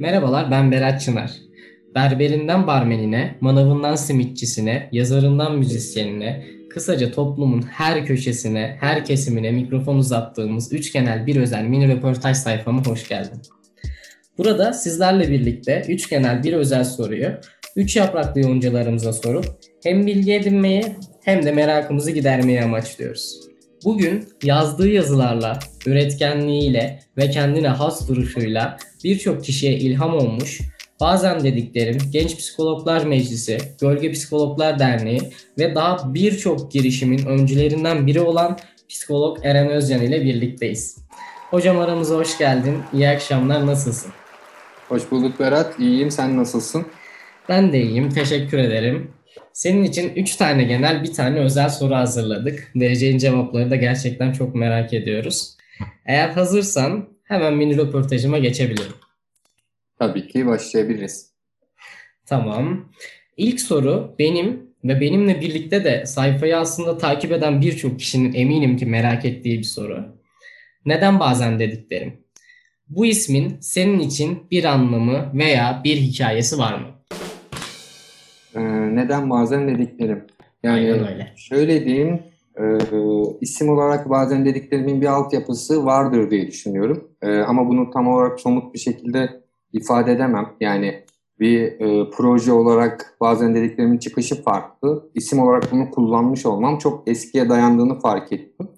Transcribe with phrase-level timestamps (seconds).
[0.00, 1.30] Merhabalar ben Berat Çınar.
[1.94, 10.92] Berberinden barmenine, manavından simitçisine, yazarından müzisyenine, kısaca toplumun her köşesine, her kesimine mikrofon uzattığımız üç
[10.92, 13.42] genel bir özel mini röportaj sayfama hoş geldin.
[14.38, 17.28] Burada sizlerle birlikte üç genel bir özel soruyu
[17.76, 19.46] üç yapraklı yoncalarımıza sorup
[19.84, 20.84] hem bilgi edinmeyi
[21.24, 23.40] hem de merakımızı gidermeyi amaçlıyoruz.
[23.84, 30.60] Bugün yazdığı yazılarla, üretkenliğiyle ve kendine has duruşuyla birçok kişiye ilham olmuş,
[31.00, 35.20] bazen dediklerim Genç Psikologlar Meclisi, Gölge Psikologlar Derneği
[35.58, 38.58] ve daha birçok girişimin öncülerinden biri olan
[38.88, 40.98] psikolog Eren Özcan ile birlikteyiz.
[41.50, 42.78] Hocam aramıza hoş geldin.
[42.92, 43.66] İyi akşamlar.
[43.66, 44.12] Nasılsın?
[44.88, 45.80] Hoş bulduk Berat.
[45.80, 46.10] İyiyim.
[46.10, 46.86] Sen nasılsın?
[47.48, 48.10] Ben de iyiyim.
[48.10, 49.10] Teşekkür ederim.
[49.52, 52.72] Senin için 3 tane genel, bir tane özel soru hazırladık.
[52.76, 55.56] Vereceğin cevapları da gerçekten çok merak ediyoruz.
[56.06, 58.92] Eğer hazırsan hemen mini röportajıma geçebilirim.
[59.98, 61.30] Tabii ki başlayabiliriz.
[62.26, 62.92] Tamam.
[63.36, 68.86] İlk soru benim ve benimle birlikte de sayfayı aslında takip eden birçok kişinin eminim ki
[68.86, 70.16] merak ettiği bir soru.
[70.86, 72.20] Neden bazen dediklerim?
[72.88, 76.86] Bu ismin senin için bir anlamı veya bir hikayesi var mı?
[78.56, 78.60] Ee,
[78.96, 80.24] neden bazen dediklerim?
[80.62, 81.32] Yani Aynen öyle.
[81.36, 82.20] şöyle diyeyim,
[82.60, 82.78] e,
[83.40, 87.08] isim olarak bazen dediklerimin bir altyapısı vardır diye düşünüyorum.
[87.22, 89.40] E, ama bunu tam olarak somut bir şekilde
[89.72, 90.48] ifade edemem.
[90.60, 91.04] Yani
[91.40, 95.10] bir e, proje olarak bazen dediklerimin çıkışı farklı.
[95.14, 98.68] İsim olarak bunu kullanmış olmam çok eskiye dayandığını fark ettim.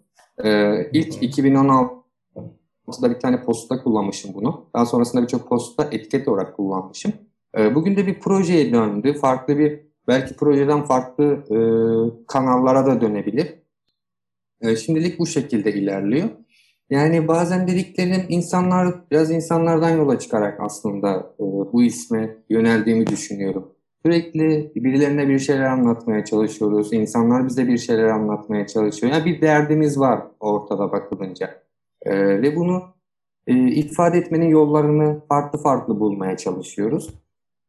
[0.44, 4.66] E, ilk 2016'da bir tane posta kullanmışım bunu.
[4.74, 7.12] Daha sonrasında birçok posta etiket olarak kullanmışım.
[7.58, 9.14] E, bugün de bir projeye döndü.
[9.14, 11.58] Farklı bir, belki projeden farklı e,
[12.26, 13.54] kanallara da dönebilir.
[14.60, 16.28] E, şimdilik bu şekilde ilerliyor.
[16.90, 23.72] Yani bazen dediklerim insanlar, biraz insanlardan yola çıkarak aslında e, bu isme yöneldiğimi düşünüyorum.
[24.06, 26.92] Sürekli birilerine bir şeyler anlatmaya çalışıyoruz.
[26.92, 29.12] İnsanlar bize bir şeyler anlatmaya çalışıyor.
[29.12, 31.62] Yani bir derdimiz var ortada bakılınca.
[32.02, 32.82] E, ve bunu
[33.46, 37.14] e, ifade etmenin yollarını farklı farklı bulmaya çalışıyoruz.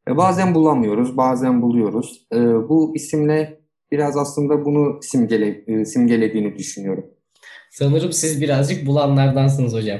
[0.07, 2.27] E, bazen bulamıyoruz, bazen buluyoruz.
[2.33, 2.37] E,
[2.69, 3.59] bu isimle
[3.91, 7.05] biraz aslında bunu simgele, e, simgelediğini düşünüyorum.
[7.71, 9.99] Sanırım siz birazcık bulanlardansınız hocam.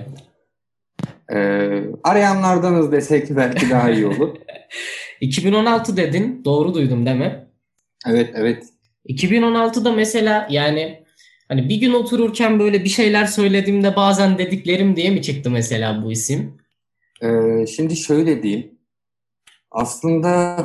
[1.34, 4.36] Ee, arayanlardanız desek belki daha iyi olur.
[5.22, 6.42] 2016 dedin.
[6.46, 7.48] Doğru duydum değil mi?
[8.08, 8.64] Evet, evet.
[9.08, 11.04] 2016'da mesela yani
[11.48, 16.12] hani bir gün otururken böyle bir şeyler söylediğimde bazen dediklerim diye mi çıktı mesela bu
[16.12, 16.58] isim?
[17.24, 18.79] Ee, şimdi şöyle diyeyim.
[19.72, 20.58] Aslında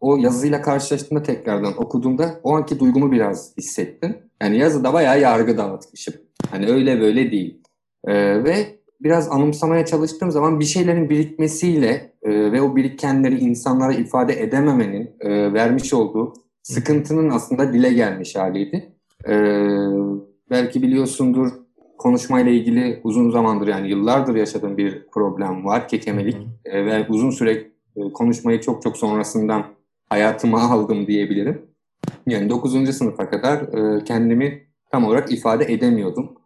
[0.00, 4.16] o yazıyla karşılaştığımda tekrardan okuduğumda o anki duygumu biraz hissettim.
[4.42, 6.14] Yani yazıda bayağı yargı dağıtmışım.
[6.50, 7.62] Hani öyle böyle değil.
[8.04, 14.42] Ee, ve biraz anımsamaya çalıştığım zaman bir şeylerin birikmesiyle e, ve o birikenleri insanlara ifade
[14.42, 18.92] edememenin e, vermiş olduğu sıkıntının aslında dile gelmiş haliydi.
[19.28, 19.32] Ee,
[20.50, 21.52] belki biliyorsundur
[21.98, 25.88] konuşmayla ilgili uzun zamandır yani yıllardır yaşadığım bir problem var.
[25.88, 27.70] Kekemelik e, ve uzun süre
[28.14, 29.64] konuşmayı çok çok sonrasından
[30.08, 31.62] hayatıma aldım diyebilirim.
[32.26, 32.94] Yani 9.
[32.94, 36.36] sınıfa kadar e, kendimi tam olarak ifade edemiyordum.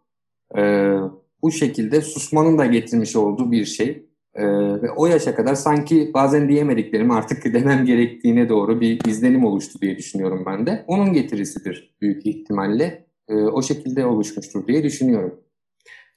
[0.57, 0.93] E,
[1.41, 4.05] bu şekilde susmanın da getirmiş olduğu bir şey.
[4.35, 4.45] E,
[4.81, 9.97] ve o yaşa kadar sanki bazen diyemediklerimi artık demem gerektiğine doğru bir izlenim oluştu diye
[9.97, 10.85] düşünüyorum ben de.
[10.87, 13.05] Onun getirisidir büyük ihtimalle.
[13.27, 15.39] E, o şekilde oluşmuştur diye düşünüyorum.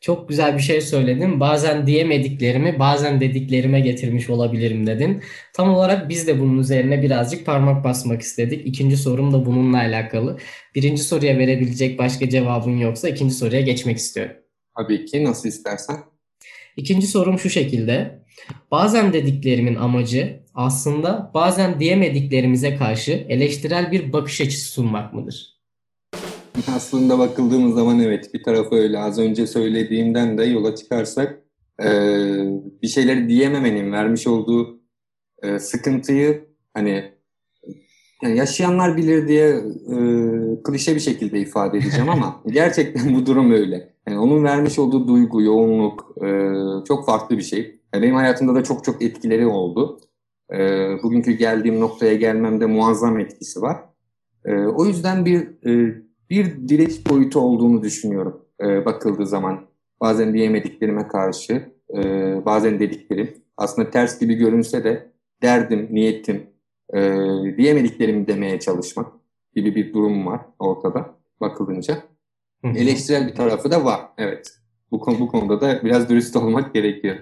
[0.01, 1.41] Çok güzel bir şey söyledin.
[1.41, 5.23] Bazen diyemediklerimi bazen dediklerime getirmiş olabilirim dedin.
[5.53, 8.67] Tam olarak biz de bunun üzerine birazcık parmak basmak istedik.
[8.67, 10.39] İkinci sorum da bununla alakalı.
[10.75, 14.37] Birinci soruya verebilecek başka cevabın yoksa ikinci soruya geçmek istiyorum.
[14.77, 15.97] Tabii ki nasıl istersen.
[16.77, 18.25] İkinci sorum şu şekilde.
[18.71, 25.54] Bazen dediklerimin amacı aslında bazen diyemediklerimize karşı eleştirel bir bakış açısı sunmak mıdır?
[26.77, 28.99] Aslında bakıldığımız zaman evet bir tarafı öyle.
[28.99, 31.43] Az önce söylediğimden de yola çıkarsak
[31.85, 31.89] e,
[32.83, 34.81] bir şeyleri diyememenin vermiş olduğu
[35.43, 37.15] e, sıkıntıyı hani
[38.23, 39.49] yani yaşayanlar bilir diye
[39.89, 39.97] e,
[40.65, 43.95] klişe bir şekilde ifade edeceğim ama gerçekten bu durum öyle.
[44.09, 46.29] Yani onun vermiş olduğu duygu, yoğunluk e,
[46.89, 47.81] çok farklı bir şey.
[47.95, 50.01] Yani benim hayatımda da çok çok etkileri oldu.
[50.53, 50.59] E,
[51.03, 53.77] bugünkü geldiğim noktaya gelmemde muazzam etkisi var.
[54.45, 59.67] E, o yüzden bir e, bir direnç boyutu olduğunu düşünüyorum e, bakıldığı zaman.
[60.01, 62.03] Bazen diyemediklerime karşı, e,
[62.45, 63.35] bazen dediklerim.
[63.57, 65.11] Aslında ters gibi görünse de
[65.43, 66.47] derdim, niyetim,
[66.95, 67.01] e,
[67.57, 69.13] diyemediklerimi demeye çalışmak
[69.55, 72.03] gibi bir durum var ortada bakılınca.
[72.65, 74.59] Eleştirel bir tarafı da var, evet.
[74.91, 77.17] Bu, konu, bu konuda da biraz dürüst olmak gerekiyor.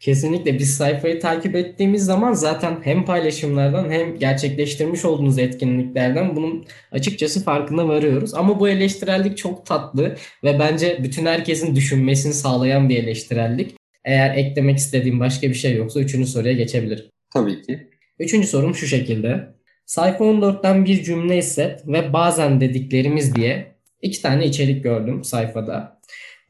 [0.00, 7.44] Kesinlikle biz sayfayı takip ettiğimiz zaman zaten hem paylaşımlardan hem gerçekleştirmiş olduğunuz etkinliklerden bunun açıkçası
[7.44, 8.34] farkına varıyoruz.
[8.34, 13.74] Ama bu eleştirellik çok tatlı ve bence bütün herkesin düşünmesini sağlayan bir eleştirellik.
[14.04, 17.04] Eğer eklemek istediğim başka bir şey yoksa üçüncü soruya geçebilirim.
[17.34, 17.88] Tabii ki.
[18.18, 19.48] Üçüncü sorum şu şekilde.
[19.86, 26.00] Sayfa 14'ten bir cümle hisset ve bazen dediklerimiz diye iki tane içerik gördüm sayfada.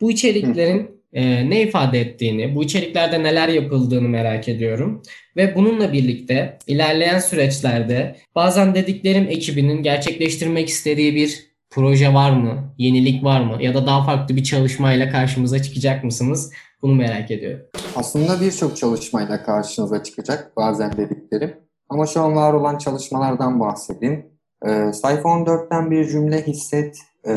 [0.01, 5.03] Bu içeriklerin e, ne ifade ettiğini, bu içeriklerde neler yapıldığını merak ediyorum.
[5.37, 12.75] Ve bununla birlikte ilerleyen süreçlerde bazen dediklerim ekibinin gerçekleştirmek istediği bir proje var mı?
[12.79, 13.63] Yenilik var mı?
[13.63, 16.53] Ya da daha farklı bir çalışmayla karşımıza çıkacak mısınız?
[16.83, 17.67] Bunu merak ediyorum.
[17.97, 21.57] Aslında birçok çalışmayla karşınıza çıkacak bazen dediklerim.
[21.89, 24.27] Ama şu an var olan çalışmalardan bahsedeyim.
[24.67, 26.99] Ee, sayfa 14'ten bir cümle hisset.
[27.29, 27.33] Ee,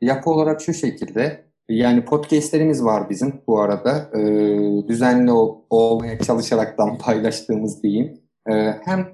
[0.00, 1.45] yapı olarak şu şekilde.
[1.68, 4.10] Yani podcastlerimiz var bizim bu arada.
[4.14, 8.20] Ee, düzenli ol, olmaya çalışaraktan paylaştığımız diyeyim.
[8.50, 9.08] Ee, hem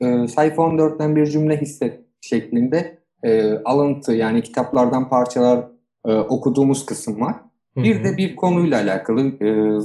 [0.00, 5.68] e, sayfa 14'ten bir cümle hisset şeklinde e, alıntı yani kitaplardan parçalar
[6.06, 7.34] e, okuduğumuz kısım var.
[7.76, 9.78] Bir de bir konuyla alakalı e,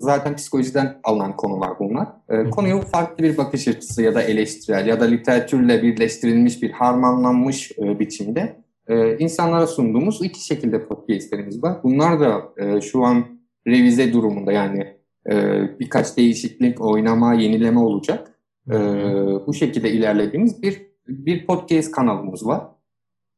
[0.00, 2.08] zaten psikolojiden alınan konular bunlar.
[2.28, 7.72] E, konuya farklı bir bakış açısı ya da eleştirel ya da literatürle birleştirilmiş bir harmanlanmış
[7.78, 8.56] e, biçimde
[8.88, 11.82] e, insanlara sunduğumuz iki şekilde podcastlerimiz var.
[11.82, 13.24] Bunlar da e, şu an
[13.66, 14.96] revize durumunda yani
[15.30, 18.30] e, birkaç değişiklik, oynama, yenileme olacak.
[18.70, 18.74] E,
[19.46, 22.62] bu şekilde ilerlediğimiz bir bir podcast kanalımız var.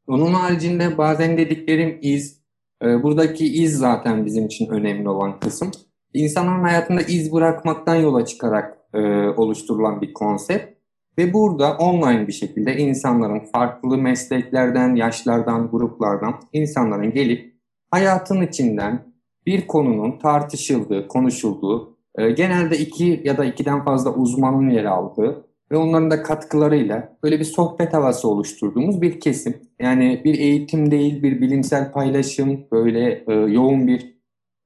[0.07, 2.41] Onun haricinde bazen dediklerim iz,
[2.85, 5.71] e, buradaki iz zaten bizim için önemli olan kısım.
[6.15, 8.99] İnsanların hayatında iz bırakmaktan yola çıkarak e,
[9.29, 10.80] oluşturulan bir konsept.
[11.19, 17.55] Ve burada online bir şekilde insanların farklı mesleklerden, yaşlardan, gruplardan insanların gelip
[17.91, 19.13] hayatın içinden
[19.47, 25.77] bir konunun tartışıldığı, konuşulduğu, e, genelde iki ya da ikiden fazla uzmanın yer aldığı ve
[25.77, 29.57] onların da katkılarıyla böyle bir sohbet havası oluşturduğumuz bir kesim.
[29.81, 34.17] Yani bir eğitim değil, bir bilimsel paylaşım, böyle e, yoğun bir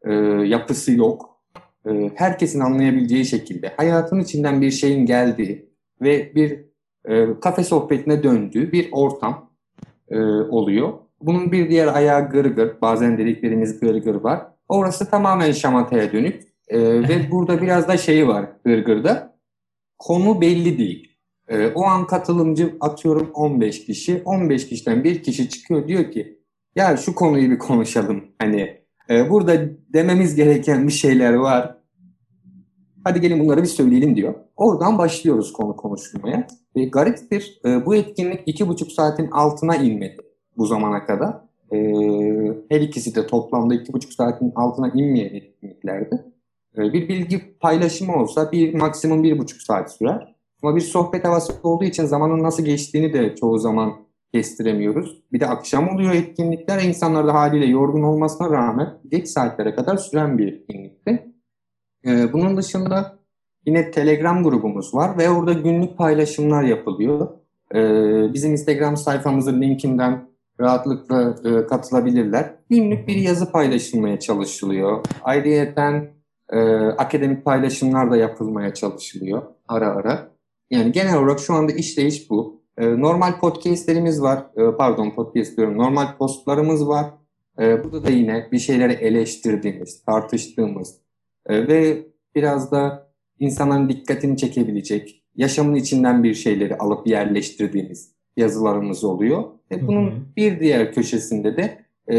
[0.05, 0.13] e,
[0.49, 1.41] yapısı yok.
[1.87, 5.74] E, herkesin anlayabileceği şekilde hayatın içinden bir şeyin geldiği
[6.05, 6.65] ve bir
[7.05, 9.51] e, kafe sohbetine döndüğü bir ortam
[10.09, 10.93] e, oluyor.
[11.21, 14.47] Bunun bir diğer ayağı gırgır, bazen dediklerimiz gırgır var.
[14.69, 19.39] Orası tamamen şamataya dönük e, ve burada biraz da şeyi var gırgırda
[19.99, 21.17] konu belli değil.
[21.49, 24.23] E, o an katılımcı atıyorum 15 kişi.
[24.25, 26.39] 15 kişiden bir kişi çıkıyor diyor ki
[26.77, 28.25] ya şu konuyu bir konuşalım.
[28.39, 28.81] Hani
[29.11, 29.61] e, burada
[29.93, 31.79] dememiz gereken bir şeyler var.
[33.05, 34.35] Hadi gelin bunları bir söyleyelim diyor.
[34.57, 36.47] Oradan başlıyoruz konu konuşmaya.
[36.77, 40.23] Ve gariptir e, bu etkinlik iki buçuk saatin altına inmedi
[40.57, 41.35] bu zamana kadar.
[41.73, 41.79] E,
[42.69, 46.35] her ikisi de toplamda iki buçuk saatin altına inmeyen etkinliklerdi.
[46.79, 50.35] Ee, bir bilgi paylaşımı olsa bir maksimum bir buçuk saat sürer.
[50.63, 53.93] Ama bir sohbet havası olduğu için zamanın nasıl geçtiğini de çoğu zaman
[54.33, 55.23] kestiremiyoruz.
[55.33, 56.83] Bir de akşam oluyor etkinlikler.
[56.83, 61.34] İnsanlar da haliyle yorgun olmasına rağmen geç saatlere kadar süren bir etkinlikti.
[62.07, 63.19] Ee, bunun dışında
[63.67, 67.29] yine Telegram grubumuz var ve orada günlük paylaşımlar yapılıyor.
[67.75, 70.29] Ee, bizim Instagram sayfamızın linkinden
[70.61, 72.55] rahatlıkla e, katılabilirler.
[72.71, 75.05] Günlük bir yazı paylaşılmaya çalışılıyor.
[75.23, 76.11] Ayrıyeten
[76.53, 80.29] e, akademik paylaşımlar da yapılmaya çalışılıyor ara ara.
[80.71, 82.63] Yani genel olarak şu anda işleyiş bu.
[82.79, 84.47] E, normal podcastlerimiz var.
[84.57, 85.79] E, pardon podcast diyorum.
[85.79, 87.07] Normal postlarımız var.
[87.59, 91.04] E, burada da yine bir şeyleri eleştirdiğimiz, tartıştığımız
[91.47, 99.45] e, ve biraz da insanların dikkatini çekebilecek, yaşamın içinden bir şeyleri alıp yerleştirdiğimiz yazılarımız oluyor.
[99.71, 100.21] E, bunun hı hı.
[100.37, 101.79] bir diğer köşesinde de
[102.13, 102.17] e,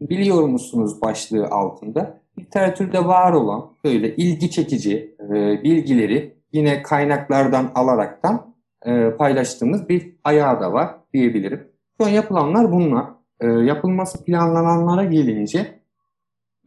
[0.00, 8.54] biliyor musunuz başlığı altında literatürde var olan böyle ilgi çekici e, bilgileri yine kaynaklardan alaraktan
[8.86, 11.68] e, paylaştığımız bir ayağı da var diyebilirim.
[12.00, 13.06] Şu an yapılanlar bunlar.
[13.40, 15.80] E, yapılması planlananlara gelince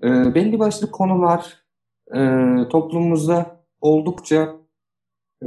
[0.04, 1.67] e, belli başlı konular
[2.16, 2.20] e,
[2.70, 4.56] toplumumuzda oldukça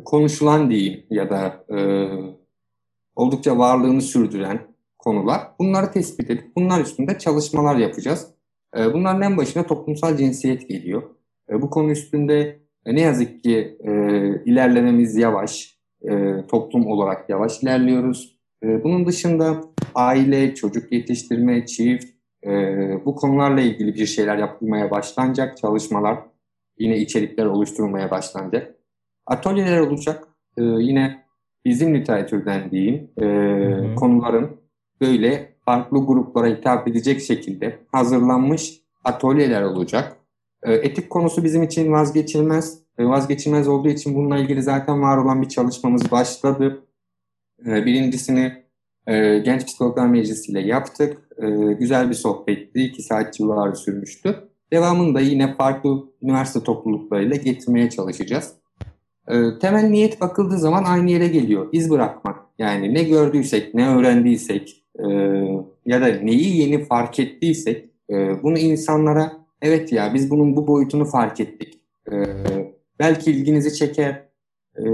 [0.05, 2.09] konuşulan diyeyim ya da e,
[3.17, 4.61] oldukça varlığını sürdüren
[4.99, 5.41] konular.
[5.59, 8.27] Bunları tespit edip bunlar üstünde çalışmalar yapacağız.
[8.77, 11.03] E, bunların en başına toplumsal cinsiyet geliyor.
[11.51, 13.91] E, bu konu üstünde e, ne yazık ki e,
[14.45, 15.79] ilerlememiz yavaş,
[16.11, 18.37] e, toplum olarak yavaş ilerliyoruz.
[18.63, 19.61] E, bunun dışında
[19.95, 22.07] aile, çocuk yetiştirme, çift,
[22.47, 22.51] e,
[23.05, 25.57] bu konularla ilgili bir şeyler yapılmaya başlanacak.
[25.57, 26.19] Çalışmalar,
[26.81, 28.75] yine içerikler oluşturulmaya başlanacak.
[29.27, 30.29] Atölyeler olacak.
[30.57, 31.25] E, yine
[31.65, 34.61] bizim literatürden diyeyim e, konuların
[35.01, 40.17] böyle farklı gruplara hitap edecek şekilde hazırlanmış atölyeler olacak.
[40.63, 42.79] E, etik konusu bizim için vazgeçilmez.
[42.99, 46.85] E, vazgeçilmez olduğu için bununla ilgili zaten var olan bir çalışmamız başladı.
[47.67, 48.65] E, birincisini
[49.07, 51.19] e, Genç Psikologlar Meclisi ile yaptık.
[51.39, 52.83] E, güzel bir sohbetti.
[52.83, 54.50] iki saat civarı sürmüştü.
[54.73, 58.55] Devamını da yine farklı üniversite topluluklarıyla getirmeye çalışacağız.
[59.29, 61.69] E, temel niyet bakıldığı zaman aynı yere geliyor.
[61.73, 62.37] İz bırakmak.
[62.59, 65.07] Yani ne gördüysek, ne öğrendiysek e,
[65.87, 71.05] ya da neyi yeni fark ettiysek e, bunu insanlara evet ya biz bunun bu boyutunu
[71.05, 71.81] fark ettik.
[72.13, 72.15] E,
[72.99, 74.31] belki ilginizi çeker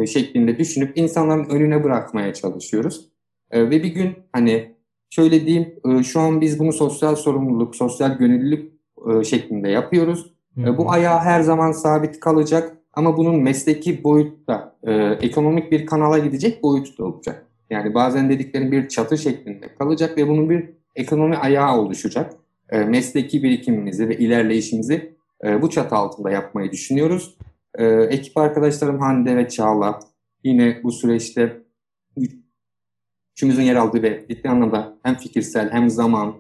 [0.06, 3.08] şeklinde düşünüp insanların önüne bırakmaya çalışıyoruz.
[3.52, 4.74] Ve bir gün hani
[5.10, 8.75] şöyle diyeyim şu an biz bunu sosyal sorumluluk, sosyal gönüllülük
[9.10, 10.32] e, şeklinde yapıyoruz.
[10.58, 16.18] E, bu ayağı her zaman sabit kalacak ama bunun mesleki boyutta e, ekonomik bir kanala
[16.18, 17.46] gidecek boyutu da olacak.
[17.70, 22.34] Yani bazen dediklerim bir çatı şeklinde kalacak ve bunun bir ekonomi ayağı oluşacak.
[22.68, 27.36] E, mesleki birikimimizi ve ilerleyişimizi e, bu çatı altında yapmayı düşünüyoruz.
[27.74, 30.00] E, ekip arkadaşlarım Hande ve Çağla
[30.44, 31.62] yine bu süreçte
[33.36, 36.34] üçümüzün yer aldığı ve ciddi anlamda hem fikirsel hem zaman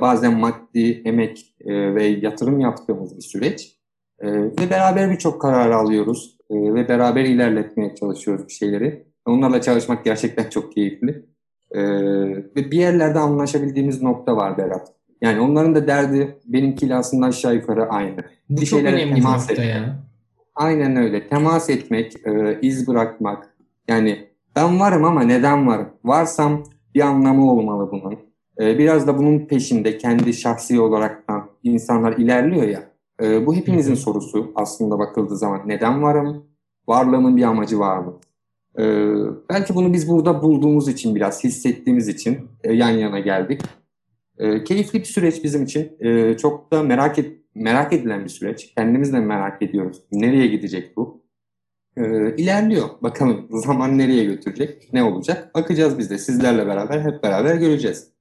[0.00, 3.78] bazen maddi emek e, ve yatırım yaptığımız bir süreç.
[4.20, 9.06] E, ve beraber birçok karar alıyoruz e, ve beraber ilerletmeye çalışıyoruz bir şeyleri.
[9.26, 11.24] Onlarla çalışmak gerçekten çok keyifli.
[11.70, 11.82] E,
[12.56, 14.92] ve bir yerlerde anlaşabildiğimiz nokta var Berat.
[15.22, 18.24] Yani onların da derdi benimkiyle aslında aşağı yukarı aynı.
[18.50, 19.68] Bu bir çok önemli bir nokta etmek.
[19.68, 19.98] ya.
[20.54, 21.28] Aynen öyle.
[21.28, 23.54] Temas etmek, e, iz bırakmak.
[23.88, 25.88] Yani ben varım ama neden varım?
[26.04, 26.64] Varsam
[26.94, 28.27] bir anlamı olmalı bunun.
[28.60, 31.24] E, biraz da bunun peşinde kendi şahsi olarak
[31.62, 32.92] insanlar ilerliyor ya.
[33.22, 35.62] E, bu hepimizin sorusu aslında bakıldığı zaman.
[35.66, 36.46] Neden varım?
[36.88, 38.20] Varlığımın bir amacı var mı?
[38.78, 38.84] E,
[39.50, 43.62] belki bunu biz burada bulduğumuz için biraz hissettiğimiz için e, yan yana geldik.
[44.38, 45.96] E, keyifli bir süreç bizim için.
[46.00, 48.74] E, çok da merak et, merak edilen bir süreç.
[48.74, 50.02] Kendimiz de merak ediyoruz.
[50.12, 51.22] Nereye gidecek bu?
[51.96, 52.88] E, ilerliyor.
[53.02, 54.92] Bakalım zaman nereye götürecek?
[54.92, 55.54] Ne olacak?
[55.54, 58.17] Bakacağız biz de sizlerle beraber hep beraber göreceğiz.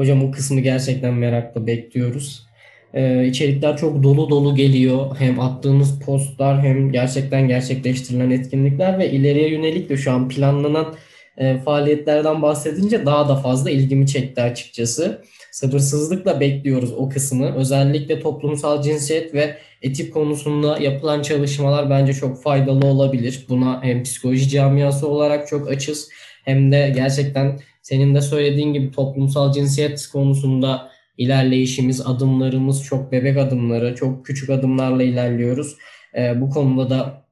[0.00, 2.46] Hocam o kısmı gerçekten merakla bekliyoruz.
[2.94, 5.16] Ee, içerikler çok dolu dolu geliyor.
[5.18, 10.94] Hem attığınız postlar hem gerçekten gerçekleştirilen etkinlikler ve ileriye yönelik de şu an planlanan
[11.36, 15.22] e, faaliyetlerden bahsedince daha da fazla ilgimi çekti açıkçası.
[15.52, 17.54] Sabırsızlıkla bekliyoruz o kısmı.
[17.56, 23.44] Özellikle toplumsal cinsiyet ve etik konusunda yapılan çalışmalar bence çok faydalı olabilir.
[23.48, 26.08] Buna hem psikoloji camiası olarak çok açız
[26.44, 33.94] hem de gerçekten senin de söylediğin gibi toplumsal cinsiyet konusunda ilerleyişimiz, adımlarımız çok bebek adımları,
[33.94, 35.76] çok küçük adımlarla ilerliyoruz.
[36.16, 37.26] E, bu konuda da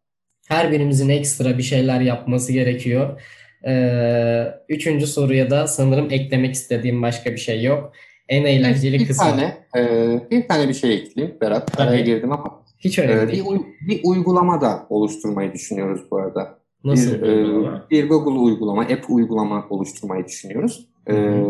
[0.49, 3.21] her birimizin ekstra bir şeyler yapması gerekiyor.
[3.67, 7.93] Ee, üçüncü soruya da sanırım eklemek istediğim başka bir şey yok.
[8.28, 9.25] En eğlenceli bir kısmı.
[9.25, 11.73] Tane, e, bir tane bir şey ekleyeyim Berat.
[11.73, 11.88] Tabii.
[11.88, 12.64] Araya girdim ama.
[12.78, 13.45] Hiç önemli e, değil.
[13.81, 16.57] Bir, bir uygulama da oluşturmayı düşünüyoruz bu arada.
[16.85, 20.88] Nasıl bir, e, bir Google uygulama, app uygulama oluşturmayı düşünüyoruz.
[21.11, 21.42] Ee,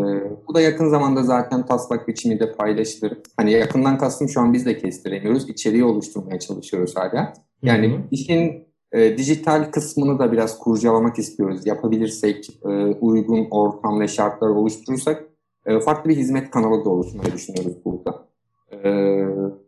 [0.47, 3.17] bu da yakın zamanda zaten taslak biçiminde paylaşılır.
[3.37, 5.49] Hani yakından kastım şu an biz de kestiremiyoruz.
[5.49, 7.33] İçeriği oluşturmaya çalışıyoruz hala.
[7.63, 8.01] Yani Hı-hı.
[8.11, 11.65] işin e, dijital kısmını da biraz kurcalamak istiyoruz.
[11.65, 15.23] Yapabilirsek, e, uygun ortam ve şartlar oluşturursak
[15.65, 18.27] e, farklı bir hizmet kanalı da oluşturmayı düşünüyoruz burada.
[18.71, 18.89] E,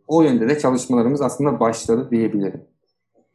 [0.06, 2.64] o yönde de çalışmalarımız aslında başladı diyebilirim.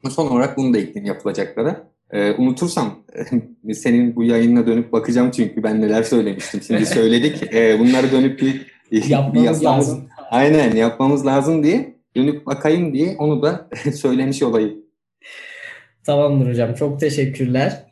[0.10, 1.87] Son olarak bunu da ekleyeyim yapılacaklara.
[2.12, 3.04] E, unutursam
[3.74, 6.62] senin bu yayınına dönüp bakacağım çünkü ben neler söylemiştim.
[6.68, 7.44] Şimdi söyledik.
[7.54, 8.66] E, bunları dönüp bir,
[9.10, 10.10] yapmamız bir lazım.
[10.32, 14.74] Aynen yapmamız lazım diye dönüp bakayım diye onu da söylemiş olayım.
[16.06, 16.74] Tamamdır hocam.
[16.74, 17.84] Çok teşekkürler.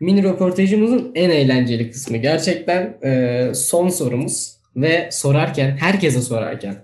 [0.00, 2.16] Mini röportajımızın en eğlenceli kısmı.
[2.16, 6.76] Gerçekten e, son sorumuz ve sorarken, herkese sorarken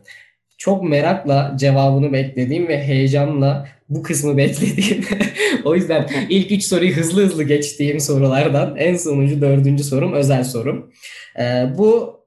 [0.60, 5.04] çok merakla cevabını beklediğim ve heyecanla bu kısmı beklediğim.
[5.64, 10.92] o yüzden ilk üç soruyu hızlı hızlı geçtiğim sorulardan en sonuncu dördüncü sorum özel sorum.
[11.38, 12.20] Ee, bu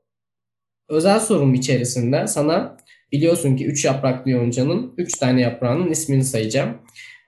[0.89, 2.77] özel sorum içerisinde sana
[3.11, 6.77] biliyorsun ki üç yapraklı yoncanın üç tane yaprağının ismini sayacağım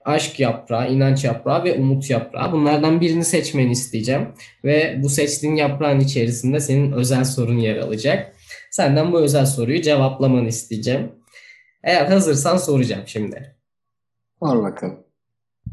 [0.06, 2.52] aşk yaprağı, inanç yaprağı ve umut yaprağı.
[2.52, 4.28] Bunlardan birini seçmeni isteyeceğim.
[4.64, 8.35] Ve bu seçtiğin yaprağın içerisinde senin özel sorun yer alacak.
[8.76, 11.12] Senden bu özel soruyu cevaplamanı isteyeceğim.
[11.82, 13.56] Eğer hazırsan soracağım şimdi.
[14.40, 14.98] Var bakalım.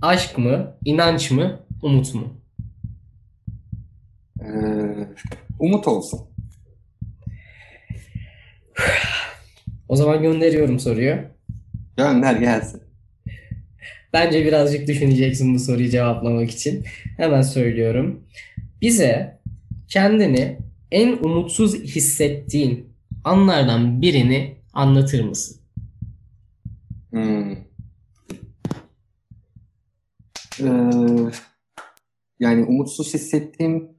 [0.02, 2.42] Aşk mı, inanç mı, umut mu?
[4.42, 4.48] Ee,
[5.60, 6.20] umut olsun.
[9.90, 11.16] O zaman gönderiyorum soruyu.
[11.98, 12.84] Gönder gelsin.
[14.14, 16.86] Bence birazcık düşüneceksin bu soruyu cevaplamak için.
[17.18, 18.28] Hemen söylüyorum.
[18.82, 19.40] Bize
[19.88, 20.60] kendini
[20.92, 22.93] en umutsuz hissettiğin
[23.24, 25.58] anlardan birini anlatır mısın?
[27.10, 27.52] Hmm.
[30.60, 31.32] Ee,
[32.40, 33.90] yani umutsuz hissettiğim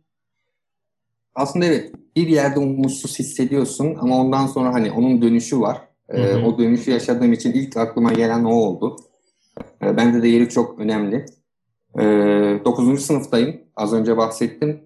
[1.34, 5.88] aslında evet bir yerde umutsuz hissediyorsun ama ondan sonra hani onun dönüşü var.
[6.08, 6.46] Ee, hı hı.
[6.46, 8.96] O dönüşü yaşadığım için ilk aklıma gelen o oldu.
[9.82, 11.26] Ee, bende de yeri çok önemli.
[11.98, 13.02] Ee, 9.
[13.04, 13.60] sınıftayım.
[13.76, 14.84] Az önce bahsettim.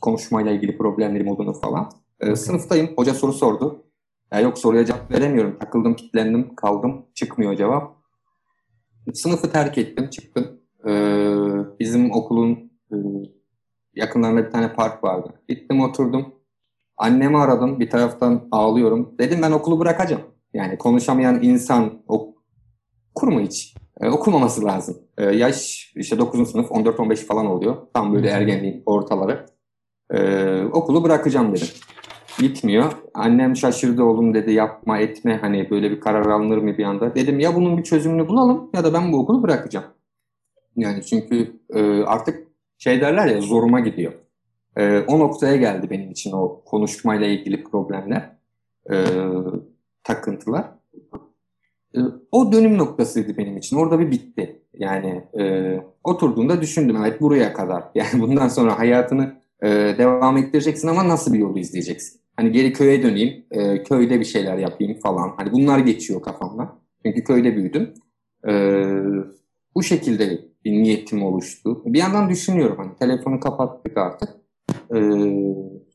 [0.00, 2.03] Konuşmayla ilgili problemlerim olduğunu falan.
[2.20, 2.90] Ee, sınıftayım.
[2.96, 3.84] Hoca soru sordu.
[4.32, 5.58] Ya yok soruya cevap veremiyorum.
[5.58, 7.06] Takıldım, kilitlendim, kaldım.
[7.14, 7.96] Çıkmıyor cevap.
[9.14, 10.60] Sınıfı terk ettim, çıktım.
[10.88, 11.34] Ee,
[11.80, 12.96] bizim okulun e,
[13.94, 15.34] yakınlarında bir tane park vardı.
[15.48, 16.34] Gittim oturdum.
[16.96, 17.80] Annemi aradım.
[17.80, 19.14] Bir taraftan ağlıyorum.
[19.18, 20.22] Dedim ben okulu bırakacağım.
[20.54, 23.74] Yani konuşamayan insan okur mu hiç?
[24.00, 24.96] Ee, okumaması lazım.
[25.18, 26.50] Ee, yaş işte 9.
[26.50, 27.76] sınıf 14-15 falan oluyor.
[27.94, 29.46] Tam böyle ergenliğin ortaları.
[30.10, 31.68] Ee, okulu bırakacağım dedim
[32.38, 32.92] gitmiyor.
[33.14, 37.14] Annem şaşırdı oğlum dedi yapma etme hani böyle bir karar alınır mı bir anda.
[37.14, 39.86] Dedim ya bunun bir çözümünü bulalım ya da ben bu okulu bırakacağım.
[40.76, 42.48] Yani çünkü e, artık
[42.78, 44.12] şey derler ya zoruma gidiyor.
[44.76, 48.30] E, o noktaya geldi benim için o konuşmayla ilgili problemler,
[48.90, 48.96] e,
[50.04, 50.64] takıntılar.
[51.96, 51.98] E,
[52.32, 53.76] o dönüm noktasıydı benim için.
[53.76, 54.62] Orada bir bitti.
[54.74, 55.74] Yani e,
[56.04, 57.84] oturduğunda düşündüm evet buraya kadar.
[57.94, 62.23] Yani bundan sonra hayatını e, devam ettireceksin ama nasıl bir yolu izleyeceksin?
[62.36, 65.34] Hani geri köye döneyim, e, köyde bir şeyler yapayım falan.
[65.36, 66.78] Hani bunlar geçiyor kafamda.
[67.06, 67.94] Çünkü köyde büyüdüm.
[68.48, 68.52] E,
[69.74, 71.82] bu şekilde bir niyetim oluştu.
[71.86, 74.28] Bir yandan düşünüyorum hani telefonu kapattık artık.
[74.94, 74.98] E,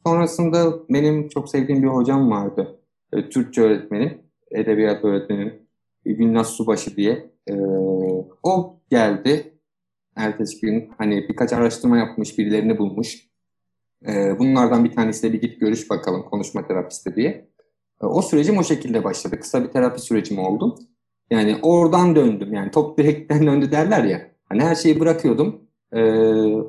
[0.05, 2.79] sonrasında benim çok sevdiğim bir hocam vardı.
[3.13, 4.17] E, Türkçe öğretmenim,
[4.51, 5.53] edebiyat öğretmenim.
[6.05, 7.31] Gülnaz Subaşı diye.
[7.49, 7.53] E,
[8.43, 9.53] o geldi.
[10.15, 13.28] Ertesi gün hani birkaç araştırma yapmış, birilerini bulmuş
[14.07, 17.49] e, bunlardan bir tanesi de bir git görüş bakalım konuşma terapisti diye.
[18.01, 19.39] E, o sürecim o şekilde başladı.
[19.39, 20.75] Kısa bir terapi sürecim oldu.
[21.31, 22.53] Yani oradan döndüm.
[22.53, 24.21] Yani top direkten döndü derler ya.
[24.49, 25.61] Hani her şeyi bırakıyordum.
[25.93, 26.01] E,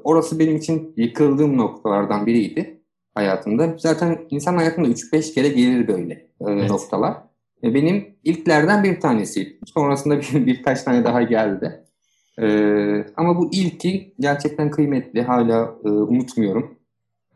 [0.04, 2.80] orası benim için yıkıldığım noktalardan biriydi
[3.14, 3.74] hayatımda.
[3.78, 6.70] Zaten insan hayatında 3-5 kere gelir böyle e, evet.
[6.70, 7.16] noktalar.
[7.64, 9.58] E, benim ilklerden bir tanesi.
[9.74, 11.84] Sonrasında bir, birkaç tane daha geldi.
[12.42, 15.22] Ee, ama bu ilki gerçekten kıymetli.
[15.22, 16.79] Hala e, unutmuyorum.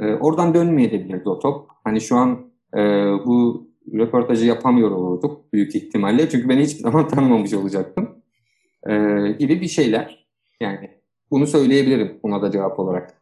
[0.00, 1.68] E, oradan dönmeyebilirdi o top.
[1.84, 2.78] Hani şu an e,
[3.24, 6.28] bu röportajı yapamıyor olurduk büyük ihtimalle.
[6.30, 8.08] Çünkü beni hiçbir zaman tanımamış olacaktım.
[8.88, 8.92] E,
[9.38, 10.26] gibi bir şeyler.
[10.60, 10.90] Yani
[11.30, 13.14] bunu söyleyebilirim buna da cevap olarak.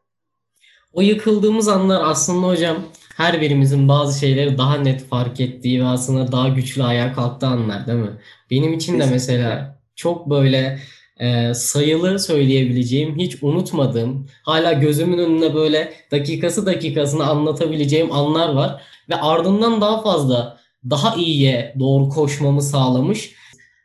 [0.92, 2.76] O yıkıldığımız anlar aslında hocam
[3.16, 7.86] her birimizin bazı şeyleri daha net fark ettiği ve aslında daha güçlü ayağa kalktığı anlar
[7.86, 8.18] değil mi?
[8.50, 10.78] Benim için de mesela çok böyle
[11.22, 18.82] e, sayılı söyleyebileceğim, hiç unutmadığım, hala gözümün önüne böyle dakikası dakikasını anlatabileceğim anlar var.
[19.08, 20.58] Ve ardından daha fazla,
[20.90, 23.34] daha iyiye doğru koşmamı sağlamış.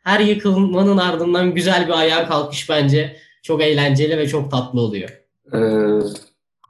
[0.04, 5.22] Her yıkılmanın ardından güzel bir ayağa kalkış bence çok eğlenceli ve çok tatlı oluyor.
[5.54, 5.58] Ee,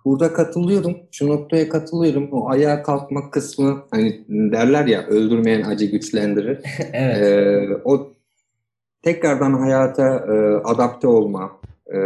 [0.04, 0.96] burada katılıyorum.
[1.12, 2.28] Şu noktaya katılıyorum.
[2.32, 6.58] O ayağa kalkmak kısmı hani derler ya öldürmeyen acı güçlendirir.
[6.92, 7.22] evet.
[7.22, 8.17] Ee, o
[9.02, 10.34] tekrardan hayata e,
[10.64, 11.98] adapte olma, e,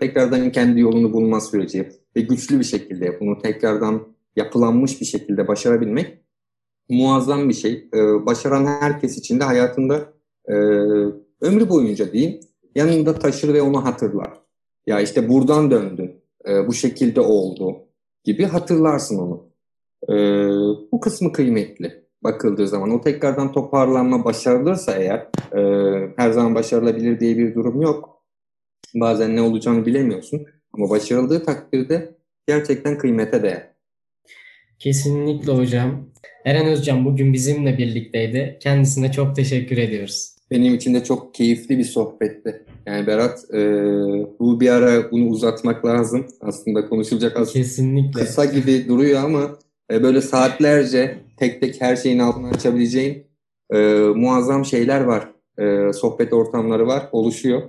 [0.00, 6.18] tekrardan kendi yolunu bulma süreci ve güçlü bir şekilde bunu tekrardan yapılanmış bir şekilde başarabilmek
[6.88, 7.88] muazzam bir şey.
[7.94, 10.12] E, başaran herkes için de hayatında
[10.48, 10.54] e,
[11.40, 12.40] ömrü boyunca diyeyim
[12.74, 14.32] yanında taşır ve onu hatırlar.
[14.86, 17.76] Ya işte buradan döndün, e, bu şekilde oldu
[18.24, 19.46] gibi hatırlarsın onu.
[20.08, 20.14] E,
[20.92, 25.60] bu kısmı kıymetli bakıldığı zaman o tekrardan toparlanma başarılırsa eğer e,
[26.16, 28.22] her zaman başarılabilir diye bir durum yok.
[28.94, 32.14] Bazen ne olacağını bilemiyorsun ama başarıldığı takdirde
[32.46, 33.70] gerçekten kıymete değer.
[34.78, 36.10] Kesinlikle hocam.
[36.44, 38.58] Eren Özcan bugün bizimle birlikteydi.
[38.60, 40.34] Kendisine çok teşekkür ediyoruz.
[40.50, 42.64] Benim için de çok keyifli bir sohbetti.
[42.86, 43.58] Yani Berat e,
[44.40, 46.26] bu bir ara bunu uzatmak lazım.
[46.40, 48.20] Aslında konuşulacak az Kesinlikle.
[48.20, 49.58] kısa gibi duruyor ama
[49.92, 53.26] e, böyle saatlerce tek tek her şeyin altını açabileceğin
[53.70, 53.78] e,
[54.14, 55.28] muazzam şeyler var.
[55.58, 57.62] E, sohbet ortamları var, oluşuyor.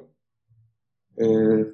[1.19, 1.25] E,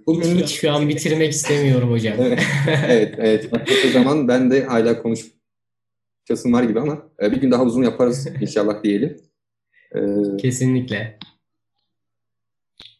[0.08, 2.15] bugün Hiç şu an bitirmek istemiyorum hocam.
[2.19, 2.39] evet,
[2.88, 3.49] evet, evet.
[3.88, 8.27] O zaman ben de hala konuşasım var gibi ama e, bir gün daha uzun yaparız
[8.41, 9.17] inşallah diyelim.
[9.95, 9.99] E,
[10.38, 11.17] Kesinlikle.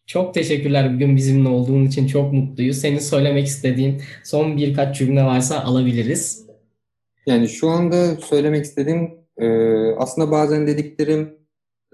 [0.06, 2.78] Çok teşekkürler bugün bizimle olduğun için çok mutluyuz.
[2.78, 6.51] Senin söylemek istediğin son birkaç cümle varsa alabiliriz.
[7.26, 9.48] Yani şu anda söylemek istediğim e,
[9.98, 11.38] aslında bazen dediklerim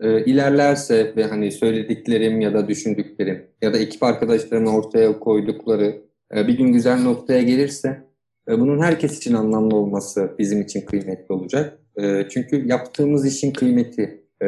[0.02, 6.02] e, ilerlerse ve hani söylediklerim ya da düşündüklerim ya da ekip arkadaşlarımın ortaya koydukları
[6.36, 8.08] e, bir gün güzel noktaya gelirse
[8.50, 11.80] e, bunun herkes için anlamlı olması bizim için kıymetli olacak.
[12.02, 14.48] E, çünkü yaptığımız işin kıymeti e,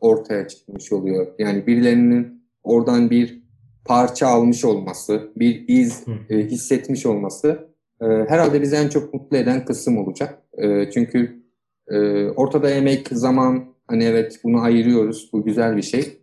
[0.00, 1.26] ortaya çıkmış oluyor.
[1.38, 3.40] Yani birilerinin oradan bir
[3.84, 7.69] parça almış olması, bir iz e, hissetmiş olması
[8.00, 10.42] e, herhalde bizi en çok mutlu eden kısım olacak.
[10.58, 11.42] E, çünkü
[11.88, 16.20] e, ortada emek, zaman, hani evet bunu ayırıyoruz, bu güzel bir şey.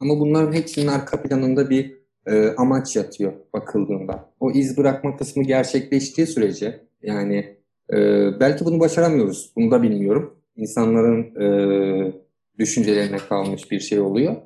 [0.00, 4.32] Ama bunların hepsinin arka planında bir e, amaç yatıyor bakıldığında.
[4.40, 7.56] O iz bırakma kısmı gerçekleştiği sürece yani
[7.92, 7.96] e,
[8.40, 10.34] belki bunu başaramıyoruz, bunu da bilmiyorum.
[10.56, 11.34] İnsanların
[12.58, 14.36] düşüncelerine kalmış bir şey oluyor.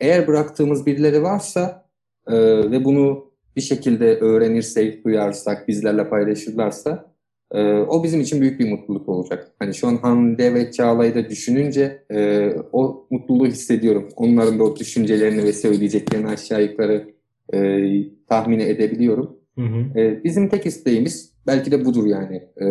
[0.00, 1.88] Eğer bıraktığımız birileri varsa
[2.26, 2.36] e,
[2.70, 3.25] ve bunu
[3.56, 7.12] bir şekilde öğrenirsek, duyarsak, bizlerle paylaşırlarsa
[7.52, 9.52] e, o bizim için büyük bir mutluluk olacak.
[9.58, 14.08] Hani şu an Hande ve Çağla'yı da düşününce e, o mutluluğu hissediyorum.
[14.16, 17.14] Onların da o düşüncelerini ve söyleyeceklerini aşağı yukarı
[17.54, 17.80] e,
[18.28, 19.36] tahmin edebiliyorum.
[19.58, 20.00] Hı hı.
[20.00, 22.36] E, bizim tek isteğimiz belki de budur yani.
[22.36, 22.66] E,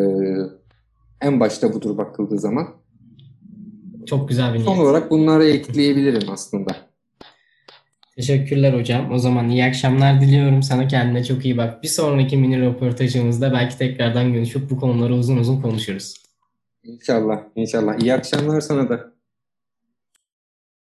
[1.21, 2.67] en başta budur bakıldığı zaman.
[4.05, 4.65] Çok güzel bir niyet.
[4.65, 6.75] Son olarak bunları ekleyebilirim aslında.
[8.15, 9.11] Teşekkürler hocam.
[9.11, 10.63] O zaman iyi akşamlar diliyorum.
[10.63, 11.83] Sana kendine çok iyi bak.
[11.83, 16.13] Bir sonraki mini röportajımızda belki tekrardan görüşüp bu konuları uzun uzun konuşuruz.
[16.83, 17.39] İnşallah.
[17.55, 17.99] İnşallah.
[17.99, 19.14] İyi akşamlar sana da.